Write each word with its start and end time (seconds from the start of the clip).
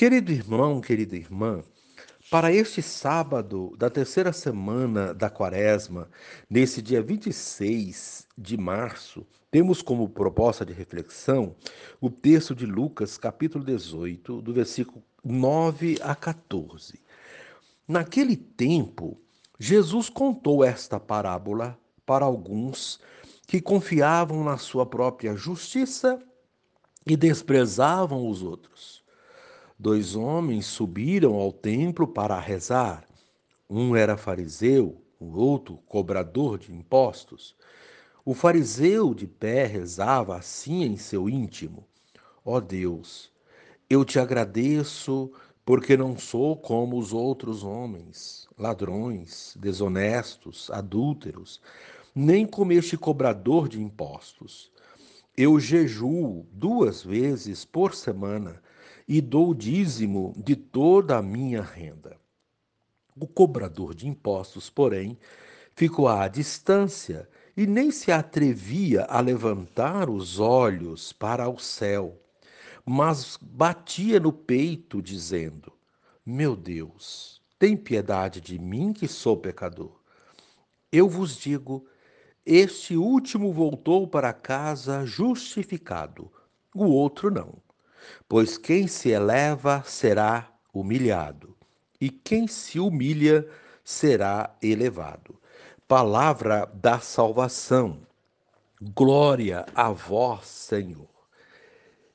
Querido 0.00 0.32
irmão, 0.32 0.80
querida 0.80 1.14
irmã, 1.14 1.62
para 2.30 2.50
este 2.50 2.80
sábado 2.80 3.76
da 3.76 3.90
terceira 3.90 4.32
semana 4.32 5.12
da 5.12 5.28
Quaresma, 5.28 6.08
nesse 6.48 6.80
dia 6.80 7.02
26 7.02 8.26
de 8.38 8.56
março, 8.56 9.26
temos 9.50 9.82
como 9.82 10.08
proposta 10.08 10.64
de 10.64 10.72
reflexão 10.72 11.54
o 12.00 12.08
texto 12.08 12.54
de 12.54 12.64
Lucas, 12.64 13.18
capítulo 13.18 13.62
18, 13.62 14.40
do 14.40 14.54
versículo 14.54 15.04
9 15.22 15.98
a 16.00 16.14
14. 16.14 16.98
Naquele 17.86 18.36
tempo, 18.36 19.20
Jesus 19.58 20.08
contou 20.08 20.64
esta 20.64 20.98
parábola 20.98 21.78
para 22.06 22.24
alguns 22.24 22.98
que 23.46 23.60
confiavam 23.60 24.44
na 24.44 24.56
sua 24.56 24.86
própria 24.86 25.36
justiça 25.36 26.18
e 27.06 27.18
desprezavam 27.18 28.26
os 28.26 28.42
outros. 28.42 28.99
Dois 29.82 30.14
homens 30.14 30.66
subiram 30.66 31.36
ao 31.36 31.50
templo 31.50 32.06
para 32.06 32.38
rezar. 32.38 33.02
Um 33.66 33.96
era 33.96 34.14
fariseu, 34.14 35.02
o 35.18 35.38
outro 35.38 35.78
cobrador 35.86 36.58
de 36.58 36.70
impostos. 36.70 37.56
O 38.22 38.34
fariseu 38.34 39.14
de 39.14 39.26
pé 39.26 39.64
rezava 39.64 40.36
assim 40.36 40.82
em 40.82 40.98
seu 40.98 41.30
íntimo: 41.30 41.88
Ó 42.44 42.56
oh 42.56 42.60
Deus, 42.60 43.32
eu 43.88 44.04
te 44.04 44.18
agradeço 44.18 45.32
porque 45.64 45.96
não 45.96 46.18
sou 46.18 46.58
como 46.58 46.98
os 46.98 47.14
outros 47.14 47.64
homens, 47.64 48.46
ladrões, 48.58 49.56
desonestos, 49.58 50.70
adúlteros, 50.70 51.58
nem 52.14 52.46
como 52.46 52.72
este 52.72 52.98
cobrador 52.98 53.66
de 53.66 53.80
impostos. 53.80 54.70
Eu 55.34 55.58
jejuo 55.58 56.46
duas 56.52 57.02
vezes 57.02 57.64
por 57.64 57.94
semana 57.94 58.60
e 59.10 59.20
dou 59.20 59.50
o 59.50 59.54
dízimo 59.56 60.32
de 60.36 60.54
toda 60.54 61.18
a 61.18 61.22
minha 61.22 61.62
renda. 61.62 62.16
O 63.20 63.26
cobrador 63.26 63.92
de 63.92 64.06
impostos, 64.06 64.70
porém, 64.70 65.18
ficou 65.74 66.06
à 66.06 66.28
distância 66.28 67.28
e 67.56 67.66
nem 67.66 67.90
se 67.90 68.12
atrevia 68.12 69.02
a 69.06 69.18
levantar 69.18 70.08
os 70.08 70.38
olhos 70.38 71.12
para 71.12 71.48
o 71.48 71.58
céu, 71.58 72.22
mas 72.86 73.36
batia 73.42 74.20
no 74.20 74.32
peito, 74.32 75.02
dizendo: 75.02 75.72
Meu 76.24 76.54
Deus, 76.54 77.42
tem 77.58 77.76
piedade 77.76 78.40
de 78.40 78.60
mim 78.60 78.92
que 78.92 79.08
sou 79.08 79.36
pecador. 79.36 80.00
Eu 80.92 81.08
vos 81.08 81.36
digo: 81.36 81.84
este 82.46 82.96
último 82.96 83.52
voltou 83.52 84.06
para 84.06 84.32
casa 84.32 85.04
justificado, 85.04 86.30
o 86.72 86.84
outro 86.84 87.28
não. 87.28 87.69
Pois 88.28 88.56
quem 88.56 88.86
se 88.86 89.10
eleva 89.10 89.82
será 89.86 90.52
humilhado, 90.72 91.56
e 92.00 92.10
quem 92.10 92.46
se 92.46 92.78
humilha 92.78 93.46
será 93.84 94.56
elevado 94.62 95.40
palavra 95.90 96.70
da 96.72 97.00
salvação. 97.00 98.06
Glória 98.80 99.66
a 99.74 99.90
vós, 99.90 100.46
Senhor. 100.46 101.10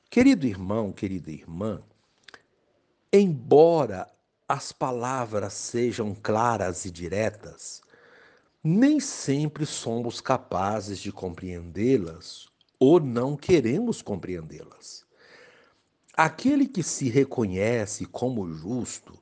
Querido 0.08 0.46
irmão, 0.46 0.90
querida 0.92 1.30
irmã, 1.30 1.82
embora 3.12 4.10
as 4.48 4.72
palavras 4.72 5.52
sejam 5.52 6.14
claras 6.14 6.86
e 6.86 6.90
diretas, 6.90 7.82
nem 8.64 8.98
sempre 8.98 9.66
somos 9.66 10.22
capazes 10.22 10.98
de 10.98 11.12
compreendê-las 11.12 12.48
ou 12.80 12.98
não 12.98 13.36
queremos 13.36 14.00
compreendê-las. 14.00 15.05
Aquele 16.16 16.66
que 16.66 16.82
se 16.82 17.08
reconhece 17.08 18.06
como 18.06 18.50
justo 18.52 19.20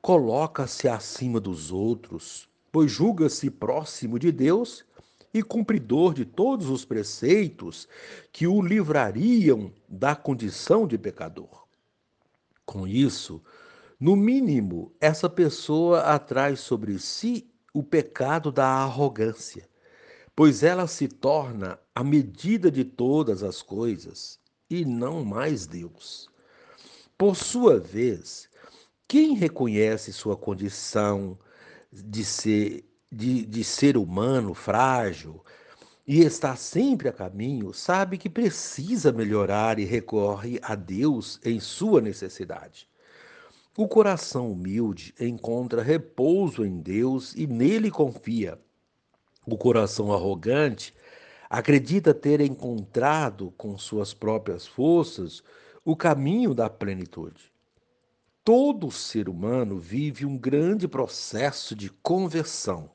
coloca-se 0.00 0.88
acima 0.88 1.38
dos 1.38 1.70
outros 1.70 2.50
pois 2.72 2.90
julga-se 2.90 3.50
próximo 3.50 4.18
de 4.18 4.30
Deus 4.30 4.84
e 5.32 5.42
cumpridor 5.42 6.14
de 6.14 6.24
todos 6.24 6.68
os 6.68 6.84
preceitos 6.84 7.88
que 8.32 8.46
o 8.46 8.60
livrariam 8.60 9.72
da 9.88 10.14
condição 10.16 10.86
de 10.86 10.98
pecador. 10.98 11.66
Com 12.64 12.86
isso, 12.86 13.42
no 13.98 14.16
mínimo, 14.16 14.92
essa 15.00 15.28
pessoa 15.28 16.00
atrai 16.02 16.56
sobre 16.56 16.98
si 16.98 17.48
o 17.72 17.82
pecado 17.82 18.50
da 18.50 18.66
arrogância, 18.66 19.68
pois 20.34 20.62
ela 20.62 20.86
se 20.86 21.06
torna 21.06 21.78
a 21.94 22.02
medida 22.02 22.70
de 22.70 22.84
todas 22.84 23.42
as 23.42 23.62
coisas 23.62 24.38
e 24.68 24.84
não 24.84 25.24
mais 25.24 25.66
Deus. 25.66 26.28
Por 27.20 27.36
sua 27.36 27.78
vez, 27.78 28.48
quem 29.06 29.34
reconhece 29.34 30.10
sua 30.10 30.38
condição, 30.38 31.38
de 31.92 32.24
ser, 32.24 32.82
de, 33.12 33.44
de 33.44 33.62
ser 33.62 33.98
humano 33.98 34.54
frágil 34.54 35.44
e 36.06 36.22
está 36.22 36.56
sempre 36.56 37.10
a 37.10 37.12
caminho, 37.12 37.74
sabe 37.74 38.16
que 38.16 38.30
precisa 38.30 39.12
melhorar 39.12 39.78
e 39.78 39.84
recorre 39.84 40.58
a 40.62 40.74
Deus 40.74 41.38
em 41.44 41.60
sua 41.60 42.00
necessidade. 42.00 42.88
O 43.76 43.86
coração 43.86 44.50
humilde 44.50 45.14
encontra 45.20 45.82
repouso 45.82 46.64
em 46.64 46.80
Deus 46.80 47.34
e 47.36 47.46
nele 47.46 47.90
confia. 47.90 48.58
O 49.44 49.58
coração 49.58 50.10
arrogante 50.10 50.94
acredita 51.50 52.14
ter 52.14 52.40
encontrado 52.40 53.52
com 53.58 53.76
suas 53.76 54.14
próprias 54.14 54.66
forças 54.66 55.42
o 55.84 55.96
caminho 55.96 56.54
da 56.54 56.68
plenitude. 56.68 57.52
Todo 58.44 58.90
ser 58.90 59.28
humano 59.28 59.78
vive 59.78 60.24
um 60.26 60.36
grande 60.36 60.88
processo 60.88 61.74
de 61.74 61.90
conversão. 61.90 62.90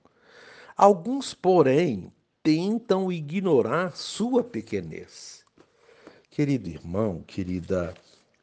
Alguns, 0.76 1.34
porém, 1.34 2.12
tentam 2.44 3.12
ignorar 3.12 3.96
sua 3.96 4.44
pequenez. 4.44 5.44
Querido 6.30 6.70
irmão, 6.70 7.24
querida 7.26 7.94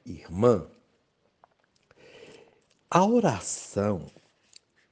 irmã, 0.04 0.66
a 2.90 3.04
oração 3.04 4.06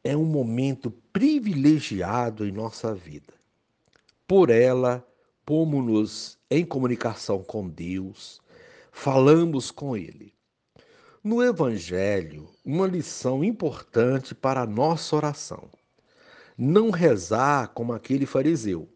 é 0.03 0.16
um 0.16 0.25
momento 0.25 0.91
privilegiado 1.12 2.47
em 2.47 2.53
nossa 2.53 2.94
vida. 2.94 3.34
Por 4.27 4.49
ela, 4.49 5.06
pomos-nos 5.44 6.39
em 6.50 6.65
comunicação 6.65 7.43
com 7.43 7.69
Deus, 7.69 8.41
falamos 9.00 9.71
com 9.71 9.97
Ele. 9.97 10.34
No 11.25 11.43
Evangelho, 11.43 12.50
uma 12.62 12.87
lição 12.87 13.43
importante 13.43 14.34
para 14.34 14.61
a 14.61 14.66
nossa 14.66 15.16
oração. 15.16 15.71
Não 16.56 16.91
rezar 16.91 17.69
como 17.69 17.94
aquele 17.94 18.27
fariseu. 18.27 18.87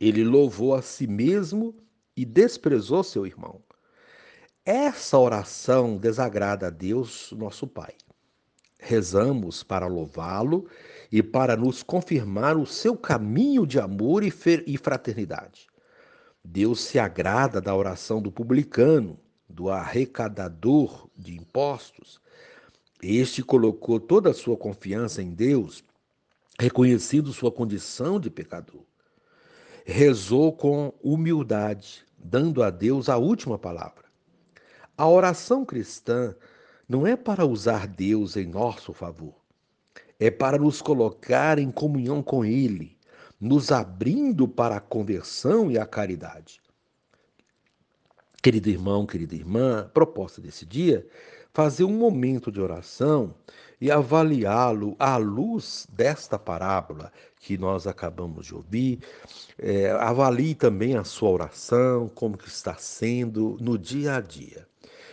Ele 0.00 0.24
louvou 0.24 0.74
a 0.74 0.82
si 0.82 1.06
mesmo 1.06 1.72
e 2.16 2.24
desprezou 2.24 3.04
seu 3.04 3.24
irmão. 3.24 3.62
Essa 4.64 5.16
oração 5.16 5.96
desagrada 5.96 6.66
a 6.66 6.70
Deus, 6.70 7.30
nosso 7.30 7.64
Pai. 7.64 7.94
Rezamos 8.80 9.62
para 9.62 9.86
louvá-lo 9.86 10.68
e 11.12 11.22
para 11.22 11.56
nos 11.56 11.84
confirmar 11.84 12.56
o 12.56 12.66
seu 12.66 12.96
caminho 12.96 13.64
de 13.64 13.78
amor 13.78 14.24
e 14.24 14.76
fraternidade. 14.76 15.68
Deus 16.44 16.80
se 16.80 16.98
agrada 16.98 17.60
da 17.60 17.72
oração 17.72 18.20
do 18.20 18.32
publicano, 18.32 19.16
do 19.48 19.70
arrecadador 19.70 21.08
de 21.16 21.34
impostos, 21.34 22.20
este 23.02 23.42
colocou 23.42 23.98
toda 24.00 24.30
a 24.30 24.34
sua 24.34 24.56
confiança 24.56 25.22
em 25.22 25.30
Deus, 25.30 25.84
reconhecendo 26.58 27.32
sua 27.32 27.52
condição 27.52 28.18
de 28.18 28.28
pecador. 28.28 28.82
Rezou 29.84 30.52
com 30.52 30.92
humildade, 31.02 32.04
dando 32.18 32.62
a 32.62 32.70
Deus 32.70 33.08
a 33.08 33.16
última 33.16 33.56
palavra. 33.56 34.04
A 34.96 35.08
oração 35.08 35.64
cristã 35.64 36.34
não 36.88 37.06
é 37.06 37.14
para 37.16 37.46
usar 37.46 37.86
Deus 37.86 38.36
em 38.36 38.46
nosso 38.46 38.92
favor, 38.92 39.34
é 40.18 40.30
para 40.30 40.58
nos 40.58 40.82
colocar 40.82 41.58
em 41.58 41.70
comunhão 41.70 42.22
com 42.22 42.44
Ele, 42.44 42.96
nos 43.40 43.70
abrindo 43.70 44.48
para 44.48 44.76
a 44.76 44.80
conversão 44.80 45.70
e 45.70 45.78
a 45.78 45.86
caridade. 45.86 46.60
Querido 48.40 48.70
irmão, 48.70 49.04
querida 49.04 49.34
irmã, 49.34 49.90
proposta 49.92 50.40
desse 50.40 50.64
dia, 50.64 51.04
fazer 51.52 51.82
um 51.82 51.92
momento 51.92 52.52
de 52.52 52.60
oração 52.60 53.34
e 53.80 53.90
avaliá-lo 53.90 54.94
à 54.96 55.16
luz 55.16 55.88
desta 55.90 56.38
parábola 56.38 57.12
que 57.40 57.58
nós 57.58 57.84
acabamos 57.84 58.46
de 58.46 58.54
ouvir. 58.54 59.00
É, 59.58 59.90
avalie 59.90 60.54
também 60.54 60.96
a 60.96 61.02
sua 61.02 61.30
oração, 61.30 62.08
como 62.08 62.38
que 62.38 62.46
está 62.46 62.76
sendo 62.76 63.56
no 63.60 63.76
dia 63.76 64.14
a 64.14 64.20
dia. 64.20 64.68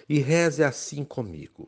E 0.07 0.19
reze 0.19 0.63
assim 0.63 1.03
comigo. 1.03 1.67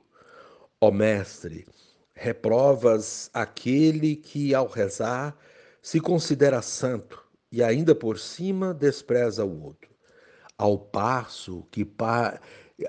Ó 0.80 0.92
Mestre, 0.92 1.65
reprovas 2.13 3.31
aquele 3.33 4.15
que, 4.15 4.54
ao 4.54 4.68
rezar, 4.68 5.36
se 5.81 6.00
considera 6.00 6.62
santo 6.62 7.24
e 7.51 7.63
ainda 7.63 7.95
por 7.95 8.19
cima 8.19 8.75
despreza 8.75 9.44
o 9.44 9.63
outro 9.63 9.96
ao 10.57 10.77
passo 10.77 11.65
que, 11.71 11.86
pa, 11.86 12.39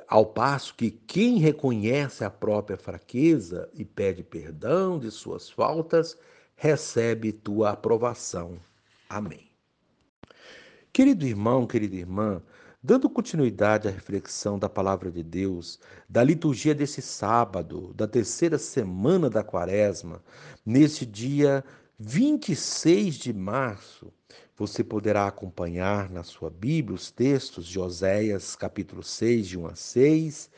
Ao 0.09 0.25
passo 0.27 0.75
que 0.75 0.91
quem 0.91 1.39
reconhece 1.39 2.25
a 2.25 2.31
própria 2.31 2.77
fraqueza 2.77 3.69
e 3.75 3.85
pede 3.85 4.23
perdão 4.23 4.99
de 4.99 5.11
suas 5.11 5.49
faltas, 5.51 6.17
recebe 6.57 7.33
tua 7.33 7.71
aprovação. 7.71 8.59
Amém. 9.09 9.49
Querido 10.93 11.27
irmão, 11.27 11.67
querida 11.67 11.97
irmã, 11.97 12.43
dando 12.83 13.09
continuidade 13.09 13.89
à 13.89 13.91
reflexão 13.91 14.59
da 14.59 14.69
palavra 14.69 15.11
de 15.11 15.23
Deus, 15.23 15.79
da 16.09 16.23
liturgia 16.25 16.75
desse 16.75 17.01
sábado, 17.01 17.93
da 17.95 18.07
terceira 18.07 18.59
semana 18.59 19.31
da 19.31 19.43
quaresma, 19.45 20.23
neste 20.67 21.07
dia 21.07 21.65
26 21.99 23.15
de 23.17 23.33
março, 23.33 24.13
você 24.59 24.83
poderá 24.83 25.29
acompanhar 25.29 26.11
na 26.11 26.25
sua 26.25 26.51
Bíblia 26.51 26.97
os 26.97 27.13
textos 27.13 27.65
de 27.65 27.79
Oséias, 27.79 28.57
capítulo 28.57 29.05
6, 29.05 29.47
de 29.47 29.57
1 29.57 29.67
a 29.69 29.75
6, 29.77 30.51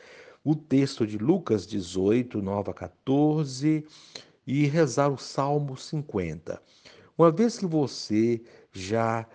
o 0.43 0.55
texto 0.55 1.05
de 1.05 1.19
Lucas 1.19 1.67
18, 1.67 2.41
9 2.41 2.71
a 2.71 2.73
14 2.73 3.85
e 4.47 4.65
rezar 4.65 5.09
o 5.09 5.19
Salmo 5.19 5.77
50. 5.77 6.59
Uma 7.15 7.31
vez 7.31 7.59
que 7.59 7.65
você 7.67 8.41
já 8.71 9.27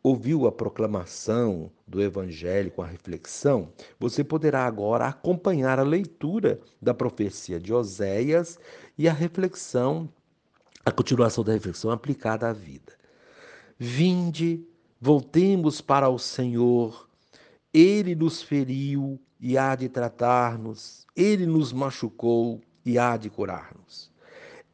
ouviu 0.00 0.46
a 0.46 0.52
proclamação 0.52 1.72
do 1.84 2.00
Evangelho 2.00 2.70
com 2.70 2.82
a 2.82 2.86
reflexão, 2.86 3.72
você 3.98 4.22
poderá 4.22 4.64
agora 4.64 5.08
acompanhar 5.08 5.80
a 5.80 5.82
leitura 5.82 6.60
da 6.80 6.94
profecia 6.94 7.58
de 7.58 7.74
Oséias 7.74 8.60
e 8.96 9.08
a 9.08 9.12
reflexão, 9.12 10.08
a 10.84 10.92
continuação 10.92 11.42
da 11.42 11.52
reflexão 11.52 11.90
aplicada 11.90 12.48
à 12.48 12.52
vida. 12.52 13.03
Vinde, 13.78 14.64
voltemos 15.00 15.80
para 15.80 16.08
o 16.08 16.18
Senhor. 16.18 17.08
Ele 17.72 18.14
nos 18.14 18.42
feriu 18.42 19.20
e 19.40 19.58
há 19.58 19.74
de 19.74 19.88
tratar-nos. 19.88 21.06
Ele 21.16 21.46
nos 21.46 21.72
machucou 21.72 22.60
e 22.84 22.98
há 22.98 23.16
de 23.16 23.28
curar-nos. 23.28 24.12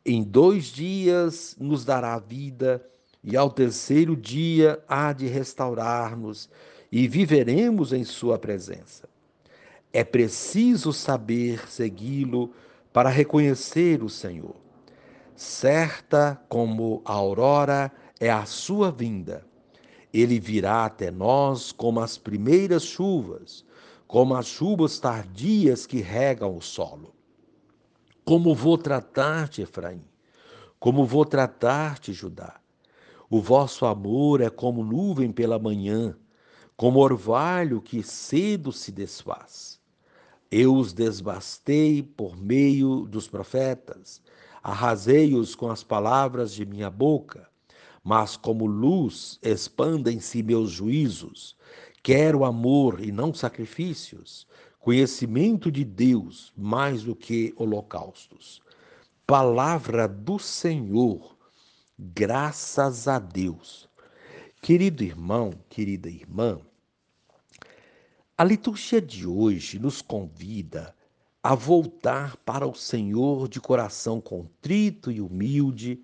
Em 0.05 0.23
dois 0.23 0.67
dias 0.67 1.56
nos 1.58 1.85
dará 1.85 2.19
vida, 2.19 2.85
e 3.23 3.37
ao 3.37 3.50
terceiro 3.50 4.17
dia 4.17 4.82
há 4.88 5.12
de 5.12 5.26
restaurar-nos, 5.26 6.49
e 6.91 7.06
viveremos 7.06 7.93
em 7.93 8.02
Sua 8.02 8.38
presença. 8.38 9.08
É 9.93 10.02
preciso 10.02 10.93
saber 10.93 11.69
segui-lo 11.69 12.52
para 12.93 13.11
reconhecer 13.11 14.02
o 14.02 14.08
Senhor. 14.08 14.56
Certa 15.37 16.41
como 16.49 17.02
a 17.05 17.12
aurora 17.12 17.93
é 18.20 18.31
a 18.31 18.44
sua 18.44 18.93
vinda. 18.93 19.46
Ele 20.12 20.38
virá 20.38 20.84
até 20.84 21.11
nós 21.11 21.72
como 21.72 22.00
as 22.00 22.19
primeiras 22.19 22.84
chuvas, 22.84 23.64
como 24.06 24.34
as 24.34 24.46
chuvas 24.46 25.00
tardias 25.00 25.87
que 25.87 26.00
regam 26.00 26.55
o 26.55 26.61
solo. 26.61 27.14
Como 28.22 28.55
vou 28.55 28.76
tratar-te, 28.76 29.62
Efraim? 29.62 30.05
Como 30.78 31.06
vou 31.06 31.25
tratar-te, 31.25 32.12
Judá? 32.12 32.61
O 33.31 33.40
vosso 33.40 33.87
amor 33.87 34.40
é 34.40 34.50
como 34.50 34.84
nuvem 34.84 35.32
pela 35.32 35.58
manhã, 35.58 36.16
como 36.76 36.99
orvalho 36.99 37.81
que 37.81 38.02
cedo 38.02 38.73
se 38.73 38.93
desfaz. 38.93 39.81
Eu 40.50 40.75
os 40.75 40.93
desbastei 40.93 42.02
por 42.02 42.37
meio 42.37 43.06
dos 43.06 43.28
profetas, 43.28 44.20
arrasei-os 44.62 45.55
com 45.55 45.70
as 45.70 45.84
palavras 45.84 46.52
de 46.52 46.66
minha 46.66 46.90
boca 46.90 47.50
mas 48.02 48.37
como 48.37 48.67
luz 48.67 49.38
expandem-se 49.43 50.43
meus 50.43 50.70
juízos. 50.70 51.56
Quero 52.02 52.44
amor 52.44 53.00
e 53.05 53.12
não 53.12 53.35
sacrifícios, 53.35 54.47
conhecimento 54.79 55.70
de 55.70 55.85
Deus 55.85 56.52
mais 56.56 57.02
do 57.02 57.14
que 57.14 57.52
holocaustos. 57.56 58.62
Palavra 59.26 60.08
do 60.08 60.38
Senhor, 60.38 61.37
graças 61.99 63.06
a 63.06 63.19
Deus. 63.19 63.88
Querido 64.62 65.05
irmão, 65.05 65.52
querida 65.69 66.08
irmã, 66.08 66.61
a 68.37 68.44
liturgia 68.44 69.00
de 69.00 69.26
hoje 69.26 69.79
nos 69.79 70.00
convida 70.00 70.94
a 71.43 71.55
voltar 71.55 72.37
para 72.38 72.67
o 72.67 72.75
Senhor 72.75 73.49
de 73.49 73.61
coração 73.61 74.20
contrito 74.20 75.11
e 75.11 75.20
humilde 75.20 76.02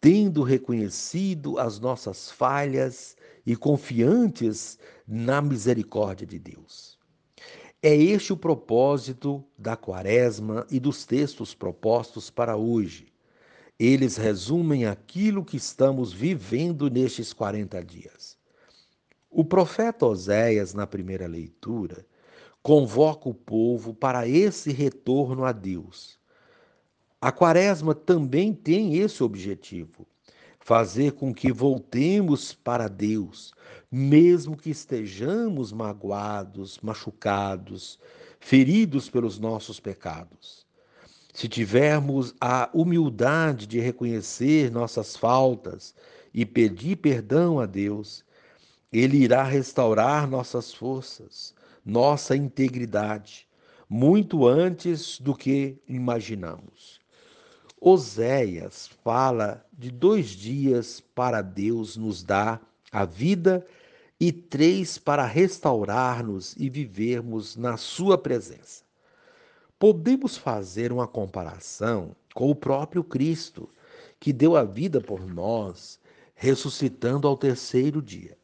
tendo 0.00 0.42
reconhecido 0.42 1.58
as 1.58 1.78
nossas 1.78 2.30
falhas 2.30 3.16
e 3.44 3.54
confiantes 3.54 4.78
na 5.06 5.42
misericórdia 5.42 6.26
de 6.26 6.38
Deus. 6.38 6.98
É 7.82 7.94
este 7.94 8.32
o 8.32 8.36
propósito 8.36 9.44
da 9.58 9.76
Quaresma 9.76 10.66
e 10.70 10.78
dos 10.80 11.04
textos 11.04 11.54
propostos 11.54 12.30
para 12.30 12.56
hoje. 12.56 13.12
Eles 13.78 14.16
resumem 14.16 14.86
aquilo 14.86 15.44
que 15.44 15.56
estamos 15.56 16.12
vivendo 16.12 16.90
nestes 16.90 17.32
40 17.32 17.82
dias. 17.82 18.38
O 19.30 19.44
profeta 19.44 20.06
Oséias, 20.06 20.74
na 20.74 20.86
primeira 20.86 21.26
leitura, 21.26 22.06
convoca 22.62 23.28
o 23.28 23.34
povo 23.34 23.94
para 23.94 24.28
esse 24.28 24.70
retorno 24.72 25.44
a 25.44 25.52
Deus 25.52 26.19
a 27.20 27.30
quaresma 27.30 27.94
também 27.94 28.54
tem 28.54 28.96
esse 28.96 29.22
objetivo: 29.22 30.06
fazer 30.58 31.12
com 31.12 31.34
que 31.34 31.52
voltemos 31.52 32.54
para 32.54 32.88
Deus, 32.88 33.52
mesmo 33.92 34.56
que 34.56 34.70
estejamos 34.70 35.70
magoados, 35.70 36.78
machucados, 36.82 37.98
feridos 38.38 39.10
pelos 39.10 39.38
nossos 39.38 39.78
pecados. 39.78 40.66
Se 41.34 41.46
tivermos 41.46 42.34
a 42.40 42.70
humildade 42.72 43.66
de 43.66 43.78
reconhecer 43.78 44.70
nossas 44.70 45.14
faltas 45.14 45.94
e 46.32 46.46
pedir 46.46 46.96
perdão 46.96 47.60
a 47.60 47.66
Deus, 47.66 48.24
Ele 48.90 49.18
irá 49.18 49.42
restaurar 49.42 50.26
nossas 50.26 50.72
forças, 50.72 51.54
nossa 51.84 52.34
integridade, 52.34 53.46
muito 53.88 54.46
antes 54.46 55.20
do 55.20 55.34
que 55.34 55.76
imaginamos. 55.86 56.99
Oséias 57.80 58.88
fala 59.02 59.64
de 59.72 59.90
dois 59.90 60.28
dias 60.28 61.00
para 61.00 61.40
Deus 61.40 61.96
nos 61.96 62.22
dar 62.22 62.60
a 62.92 63.06
vida 63.06 63.66
e 64.20 64.30
três 64.30 64.98
para 64.98 65.24
restaurar-nos 65.24 66.54
e 66.58 66.68
vivermos 66.68 67.56
na 67.56 67.78
Sua 67.78 68.18
presença. 68.18 68.84
Podemos 69.78 70.36
fazer 70.36 70.92
uma 70.92 71.08
comparação 71.08 72.14
com 72.34 72.50
o 72.50 72.54
próprio 72.54 73.02
Cristo, 73.02 73.66
que 74.20 74.30
deu 74.30 74.56
a 74.56 74.62
vida 74.62 75.00
por 75.00 75.26
nós, 75.26 75.98
ressuscitando 76.34 77.26
ao 77.26 77.36
terceiro 77.36 78.02
dia. 78.02 78.36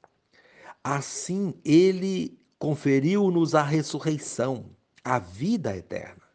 Assim, 0.82 1.52
ele 1.62 2.38
conferiu-nos 2.58 3.54
a 3.54 3.62
ressurreição, 3.62 4.64
a 5.04 5.18
vida 5.18 5.76
eterna. 5.76 6.25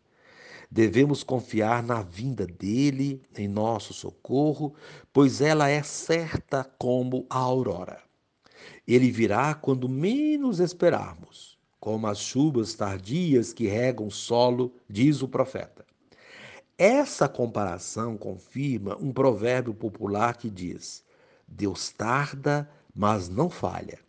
Devemos 0.73 1.21
confiar 1.21 1.83
na 1.83 2.01
vinda 2.01 2.47
dele 2.47 3.21
em 3.37 3.45
nosso 3.45 3.93
socorro, 3.93 4.73
pois 5.11 5.41
ela 5.41 5.67
é 5.67 5.83
certa 5.83 6.63
como 6.63 7.25
a 7.29 7.39
aurora. 7.39 8.01
Ele 8.87 9.11
virá 9.11 9.53
quando 9.53 9.89
menos 9.89 10.61
esperarmos, 10.61 11.59
como 11.77 12.07
as 12.07 12.19
chuvas 12.19 12.73
tardias 12.73 13.51
que 13.51 13.67
regam 13.67 14.07
o 14.07 14.11
solo, 14.11 14.73
diz 14.89 15.21
o 15.21 15.27
profeta. 15.27 15.85
Essa 16.77 17.27
comparação 17.27 18.15
confirma 18.15 18.95
um 18.97 19.11
provérbio 19.11 19.73
popular 19.73 20.37
que 20.37 20.49
diz: 20.49 21.03
Deus 21.45 21.89
tarda, 21.91 22.69
mas 22.95 23.27
não 23.27 23.49
falha. 23.49 23.99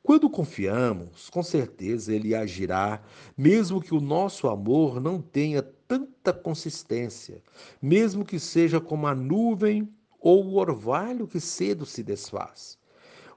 Quando 0.00 0.30
confiamos, 0.30 1.28
com 1.28 1.42
certeza 1.42 2.14
ele 2.14 2.36
agirá, 2.36 3.02
mesmo 3.36 3.80
que 3.80 3.92
o 3.92 4.00
nosso 4.00 4.48
amor 4.48 5.00
não 5.00 5.20
tenha 5.20 5.62
tanta 5.88 6.34
consistência, 6.34 7.42
mesmo 7.80 8.24
que 8.24 8.38
seja 8.38 8.78
como 8.78 9.06
a 9.06 9.14
nuvem 9.14 9.88
ou 10.20 10.44
o 10.44 10.56
orvalho 10.56 11.26
que 11.26 11.40
cedo 11.40 11.86
se 11.86 12.02
desfaz. 12.02 12.78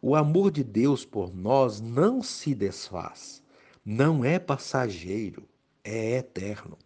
O 0.01 0.15
amor 0.15 0.51
de 0.51 0.63
Deus 0.63 1.05
por 1.05 1.33
nós 1.33 1.79
não 1.79 2.21
se 2.21 2.53
desfaz, 2.53 3.41
não 3.85 4.25
é 4.25 4.37
passageiro, 4.37 5.47
é 5.83 6.17
eterno. 6.17 6.77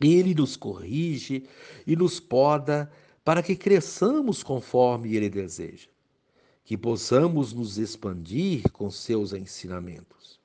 Ele 0.00 0.34
nos 0.34 0.56
corrige 0.56 1.44
e 1.84 1.96
nos 1.96 2.20
poda 2.20 2.90
para 3.24 3.42
que 3.42 3.56
cresçamos 3.56 4.42
conforme 4.42 5.16
ele 5.16 5.28
deseja, 5.28 5.88
que 6.64 6.76
possamos 6.76 7.52
nos 7.52 7.78
expandir 7.78 8.70
com 8.70 8.90
seus 8.90 9.32
ensinamentos. 9.32 10.37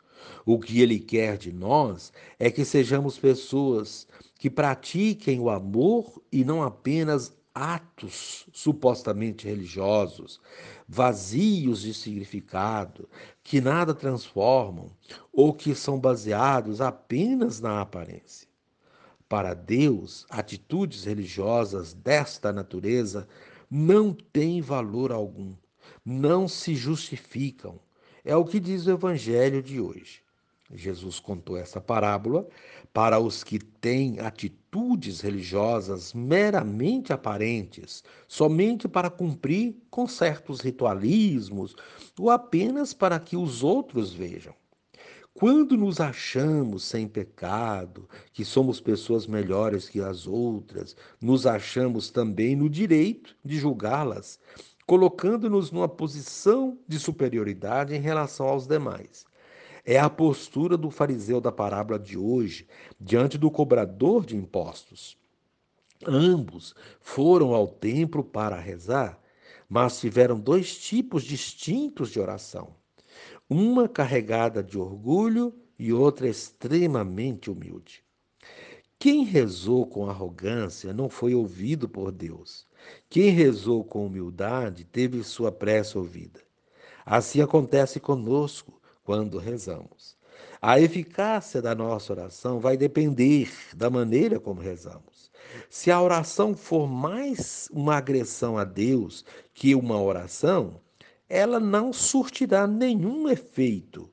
O 0.46 0.60
que 0.60 0.82
ele 0.82 1.00
quer 1.00 1.38
de 1.38 1.52
nós 1.52 2.12
é 2.40 2.52
que 2.52 2.66
sejamos 2.66 3.18
pessoas 3.18 4.08
que 4.38 4.50
pratiquem 4.50 5.40
o 5.40 5.50
amor 5.50 6.22
e 6.32 6.44
não 6.44 6.62
apenas 6.62 7.36
atos 7.54 8.48
supostamente 8.52 9.48
religiosos, 9.48 10.42
vazios 10.88 11.82
de 11.82 11.94
significado, 11.94 13.08
que 13.44 13.62
nada 13.62 13.94
transformam 13.94 14.90
ou 15.32 15.54
que 15.54 15.76
são 15.76 16.00
baseados 16.00 16.82
apenas 16.82 17.60
na 17.60 17.80
aparência. 17.80 18.48
Para 19.30 19.54
Deus, 19.54 20.26
atitudes 20.30 21.06
religiosas 21.06 21.94
desta 21.94 22.52
natureza 22.52 23.28
não 23.70 24.14
têm 24.14 24.62
valor 24.62 25.12
algum, 25.12 25.56
não 26.06 26.48
se 26.48 26.76
justificam. 26.76 27.80
É 28.26 28.36
o 28.36 28.46
que 28.46 28.60
diz 28.60 28.86
o 28.88 28.92
Evangelho 28.92 29.62
de 29.62 29.82
hoje. 29.82 30.22
Jesus 30.74 31.20
contou 31.20 31.58
essa 31.58 31.82
parábola 31.82 32.48
para 32.94 33.20
os 33.20 33.44
que 33.44 33.60
têm 33.60 34.20
atitudes 34.20 35.20
religiosas 35.20 36.14
meramente 36.14 37.12
aparentes, 37.12 38.04
somente 38.28 38.88
para 38.88 39.10
cumprir 39.10 39.76
com 39.90 40.08
certos 40.08 40.62
ritualismos 40.62 41.76
ou 42.18 42.30
apenas 42.30 42.94
para 42.94 43.20
que 43.20 43.36
os 43.36 43.62
outros 43.62 44.14
vejam. 44.14 44.54
Quando 45.34 45.76
nos 45.76 46.00
achamos 46.00 46.84
sem 46.84 47.08
pecado, 47.08 48.08
que 48.32 48.46
somos 48.46 48.80
pessoas 48.80 49.26
melhores 49.26 49.90
que 49.90 50.00
as 50.00 50.28
outras, 50.28 50.96
nos 51.20 51.48
achamos 51.48 52.12
também 52.12 52.56
no 52.56 52.70
direito 52.70 53.36
de 53.44 53.58
julgá-las, 53.58 54.40
colocando-nos 54.86 55.72
numa 55.72 55.88
posição 55.88 56.78
de 56.88 57.00
superioridade 57.00 57.96
em 57.96 58.00
relação 58.00 58.48
aos 58.48 58.68
demais. 58.68 59.26
É 59.86 60.00
a 60.00 60.10
postura 60.10 60.78
do 60.78 60.90
fariseu 60.90 61.42
da 61.42 61.52
parábola 61.52 62.00
de 62.00 62.18
hoje 62.18 62.68
diante 63.00 63.38
do 63.38 63.52
cobrador 63.52 64.26
de 64.26 64.36
impostos. 64.36 65.18
Ambos 66.06 66.74
foram 67.00 67.54
ao 67.54 67.68
templo 67.68 68.24
para 68.24 68.60
rezar, 68.60 69.20
mas 69.70 70.00
tiveram 70.00 70.40
dois 70.40 70.78
tipos 70.78 71.24
distintos 71.24 72.12
de 72.12 72.20
oração. 72.20 72.76
Uma 73.50 73.88
carregada 73.88 74.64
de 74.64 74.78
orgulho 74.78 75.54
e 75.78 75.92
outra 75.92 76.28
extremamente 76.28 77.50
humilde. 77.50 78.04
Quem 79.04 79.26
rezou 79.26 79.86
com 79.86 80.10
arrogância 80.10 80.94
não 80.94 81.10
foi 81.10 81.36
ouvido 81.36 81.90
por 81.90 82.10
Deus. 82.10 82.66
Quem 83.10 83.32
rezou 83.32 83.84
com 83.84 84.06
humildade 84.06 84.86
teve 84.86 85.22
sua 85.26 85.52
prece 85.52 85.98
ouvida. 85.98 86.40
Assim 87.06 87.42
acontece 87.42 88.00
conosco 88.00 88.80
quando 89.04 89.38
rezamos. 89.38 90.16
A 90.62 90.80
eficácia 90.80 91.62
da 91.62 91.76
nossa 91.76 92.14
oração 92.14 92.62
vai 92.62 92.78
depender 92.78 93.52
da 93.76 93.90
maneira 93.90 94.40
como 94.40 94.62
rezamos. 94.62 95.30
Se 95.70 95.92
a 95.92 96.02
oração 96.02 96.56
for 96.56 96.88
mais 96.88 97.68
uma 97.74 97.98
agressão 97.98 98.58
a 98.58 98.64
Deus 98.64 99.26
que 99.54 99.76
uma 99.76 100.02
oração, 100.02 100.80
ela 101.28 101.60
não 101.60 101.92
surtirá 101.92 102.66
nenhum 102.66 103.28
efeito, 103.28 104.10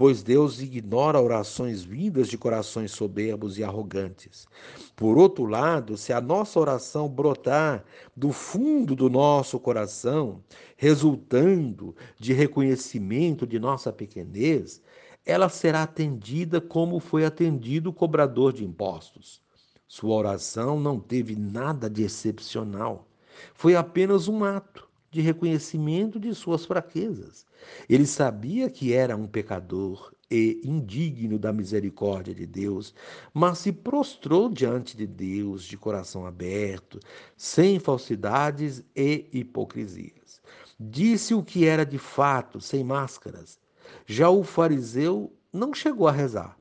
pois 0.00 0.22
Deus 0.22 0.62
ignora 0.62 1.20
orações 1.20 1.84
vindas 1.84 2.28
de 2.28 2.38
corações 2.38 2.90
soberbos 2.90 3.58
e 3.58 3.62
arrogantes. 3.62 4.48
Por 4.96 5.18
outro 5.18 5.44
lado, 5.44 5.94
se 5.98 6.10
a 6.10 6.22
nossa 6.22 6.58
oração 6.58 7.06
brotar 7.06 7.84
do 8.16 8.32
fundo 8.32 8.96
do 8.96 9.10
nosso 9.10 9.60
coração, 9.60 10.42
resultando 10.74 11.94
de 12.18 12.32
reconhecimento 12.32 13.46
de 13.46 13.58
nossa 13.58 13.92
pequenez, 13.92 14.80
ela 15.26 15.50
será 15.50 15.82
atendida 15.82 16.62
como 16.62 16.98
foi 16.98 17.26
atendido 17.26 17.90
o 17.90 17.92
cobrador 17.92 18.54
de 18.54 18.64
impostos. 18.64 19.42
Sua 19.86 20.14
oração 20.14 20.80
não 20.80 20.98
teve 20.98 21.36
nada 21.36 21.90
de 21.90 22.04
excepcional. 22.04 23.06
Foi 23.52 23.76
apenas 23.76 24.28
um 24.28 24.44
ato 24.44 24.89
de 25.10 25.20
reconhecimento 25.20 26.20
de 26.20 26.34
suas 26.34 26.64
fraquezas. 26.64 27.44
Ele 27.88 28.06
sabia 28.06 28.70
que 28.70 28.92
era 28.92 29.16
um 29.16 29.26
pecador 29.26 30.12
e 30.30 30.60
indigno 30.62 31.38
da 31.38 31.52
misericórdia 31.52 32.32
de 32.32 32.46
Deus, 32.46 32.94
mas 33.34 33.58
se 33.58 33.72
prostrou 33.72 34.48
diante 34.48 34.96
de 34.96 35.06
Deus 35.06 35.64
de 35.64 35.76
coração 35.76 36.24
aberto, 36.24 37.00
sem 37.36 37.80
falsidades 37.80 38.84
e 38.94 39.26
hipocrisias. 39.32 40.40
Disse 40.78 41.34
o 41.34 41.42
que 41.42 41.66
era 41.66 41.84
de 41.84 41.98
fato, 41.98 42.60
sem 42.60 42.84
máscaras. 42.84 43.58
Já 44.06 44.30
o 44.30 44.44
fariseu 44.44 45.32
não 45.52 45.74
chegou 45.74 46.06
a 46.06 46.12
rezar, 46.12 46.56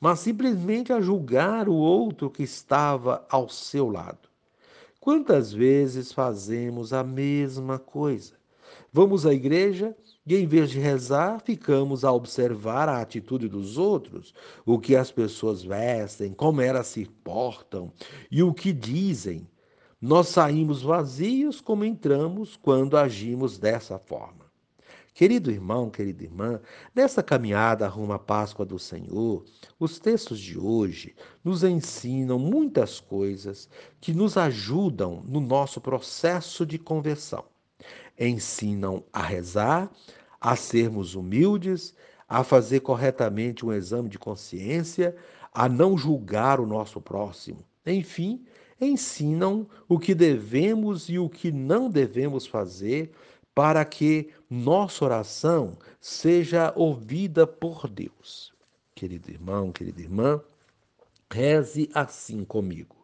mas 0.00 0.20
simplesmente 0.20 0.92
a 0.92 1.00
julgar 1.00 1.68
o 1.68 1.74
outro 1.74 2.30
que 2.30 2.44
estava 2.44 3.26
ao 3.28 3.48
seu 3.48 3.88
lado. 3.90 4.27
Quantas 5.00 5.52
vezes 5.52 6.12
fazemos 6.12 6.92
a 6.92 7.04
mesma 7.04 7.78
coisa? 7.78 8.34
Vamos 8.92 9.24
à 9.24 9.32
igreja 9.32 9.96
e, 10.26 10.34
em 10.34 10.46
vez 10.46 10.70
de 10.70 10.80
rezar, 10.80 11.40
ficamos 11.40 12.04
a 12.04 12.12
observar 12.12 12.88
a 12.88 13.00
atitude 13.00 13.48
dos 13.48 13.78
outros, 13.78 14.34
o 14.66 14.78
que 14.78 14.96
as 14.96 15.12
pessoas 15.12 15.62
vestem, 15.62 16.34
como 16.34 16.60
elas 16.60 16.88
se 16.88 17.06
portam 17.06 17.92
e 18.30 18.42
o 18.42 18.52
que 18.52 18.72
dizem. 18.72 19.48
Nós 20.00 20.28
saímos 20.28 20.82
vazios 20.82 21.60
como 21.60 21.84
entramos 21.84 22.56
quando 22.56 22.96
agimos 22.96 23.56
dessa 23.56 23.98
forma. 23.98 24.47
Querido 25.18 25.50
irmão, 25.50 25.90
querida 25.90 26.22
irmã, 26.22 26.60
nessa 26.94 27.24
caminhada 27.24 27.88
rumo 27.88 28.12
à 28.12 28.20
Páscoa 28.20 28.64
do 28.64 28.78
Senhor, 28.78 29.44
os 29.76 29.98
textos 29.98 30.38
de 30.38 30.56
hoje 30.56 31.12
nos 31.42 31.64
ensinam 31.64 32.38
muitas 32.38 33.00
coisas 33.00 33.68
que 34.00 34.14
nos 34.14 34.36
ajudam 34.36 35.24
no 35.26 35.40
nosso 35.40 35.80
processo 35.80 36.64
de 36.64 36.78
conversão. 36.78 37.44
Ensinam 38.16 39.02
a 39.12 39.20
rezar, 39.20 39.90
a 40.40 40.54
sermos 40.54 41.16
humildes, 41.16 41.96
a 42.28 42.44
fazer 42.44 42.78
corretamente 42.78 43.66
um 43.66 43.72
exame 43.72 44.08
de 44.08 44.20
consciência, 44.20 45.16
a 45.52 45.68
não 45.68 45.98
julgar 45.98 46.60
o 46.60 46.66
nosso 46.66 47.00
próximo. 47.00 47.64
Enfim, 47.84 48.46
ensinam 48.80 49.66
o 49.88 49.98
que 49.98 50.14
devemos 50.14 51.08
e 51.08 51.18
o 51.18 51.28
que 51.28 51.50
não 51.50 51.90
devemos 51.90 52.46
fazer 52.46 53.10
para 53.58 53.84
que 53.84 54.28
nossa 54.48 55.04
oração 55.04 55.76
seja 56.00 56.72
ouvida 56.76 57.44
por 57.44 57.88
Deus. 57.88 58.54
Querido 58.94 59.32
irmão, 59.32 59.72
querida 59.72 60.00
irmã, 60.00 60.40
reze 61.28 61.90
assim 61.92 62.44
comigo. 62.44 62.94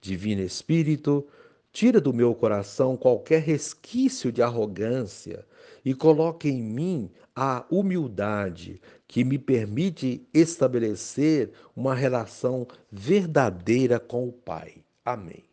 Divino 0.00 0.42
Espírito, 0.42 1.26
tira 1.72 2.00
do 2.00 2.14
meu 2.14 2.36
coração 2.36 2.96
qualquer 2.96 3.42
resquício 3.42 4.30
de 4.30 4.40
arrogância 4.40 5.44
e 5.84 5.92
coloque 5.92 6.48
em 6.48 6.62
mim 6.62 7.10
a 7.34 7.66
humildade 7.68 8.80
que 9.08 9.24
me 9.24 9.40
permite 9.40 10.24
estabelecer 10.32 11.50
uma 11.74 11.96
relação 11.96 12.64
verdadeira 12.92 13.98
com 13.98 14.28
o 14.28 14.32
Pai. 14.32 14.84
Amém. 15.04 15.49